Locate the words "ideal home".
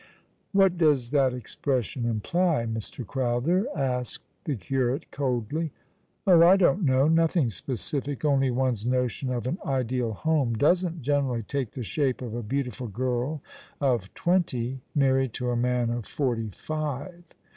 9.63-10.55